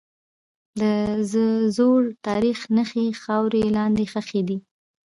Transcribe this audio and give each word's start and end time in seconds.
د 0.79 0.81
زوړ 1.77 2.01
تاریخ 2.27 2.59
نښې 2.75 3.07
خاورې 3.23 3.63
لاندې 3.77 4.03
ښخي 4.11 4.41
دي. 4.47 4.57